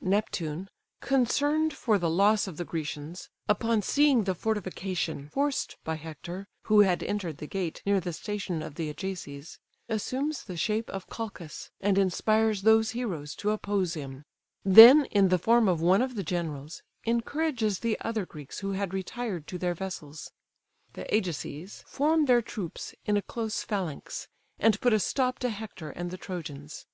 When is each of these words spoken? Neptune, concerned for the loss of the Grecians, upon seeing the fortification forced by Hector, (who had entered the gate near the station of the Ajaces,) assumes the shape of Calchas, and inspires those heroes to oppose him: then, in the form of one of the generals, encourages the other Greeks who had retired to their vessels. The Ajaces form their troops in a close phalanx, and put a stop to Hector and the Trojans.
Neptune, 0.00 0.68
concerned 1.00 1.74
for 1.74 1.98
the 1.98 2.08
loss 2.08 2.46
of 2.46 2.56
the 2.58 2.64
Grecians, 2.64 3.28
upon 3.48 3.82
seeing 3.82 4.22
the 4.22 4.36
fortification 4.36 5.28
forced 5.30 5.78
by 5.82 5.96
Hector, 5.96 6.46
(who 6.66 6.82
had 6.82 7.02
entered 7.02 7.38
the 7.38 7.48
gate 7.48 7.82
near 7.84 7.98
the 7.98 8.12
station 8.12 8.62
of 8.62 8.76
the 8.76 8.88
Ajaces,) 8.88 9.58
assumes 9.88 10.44
the 10.44 10.56
shape 10.56 10.88
of 10.90 11.08
Calchas, 11.08 11.72
and 11.80 11.98
inspires 11.98 12.62
those 12.62 12.90
heroes 12.92 13.34
to 13.34 13.50
oppose 13.50 13.94
him: 13.94 14.22
then, 14.64 15.06
in 15.06 15.28
the 15.28 15.40
form 15.40 15.66
of 15.66 15.80
one 15.82 16.02
of 16.02 16.14
the 16.14 16.22
generals, 16.22 16.84
encourages 17.04 17.80
the 17.80 17.98
other 18.00 18.24
Greeks 18.24 18.60
who 18.60 18.70
had 18.74 18.94
retired 18.94 19.48
to 19.48 19.58
their 19.58 19.74
vessels. 19.74 20.30
The 20.92 21.06
Ajaces 21.12 21.82
form 21.84 22.26
their 22.26 22.42
troops 22.42 22.94
in 23.06 23.16
a 23.16 23.22
close 23.22 23.64
phalanx, 23.64 24.28
and 24.56 24.80
put 24.80 24.92
a 24.92 25.00
stop 25.00 25.40
to 25.40 25.48
Hector 25.50 25.90
and 25.90 26.12
the 26.12 26.16
Trojans. 26.16 26.86